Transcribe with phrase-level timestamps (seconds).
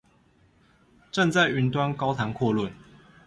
[1.11, 2.71] 站在雲端高談闊論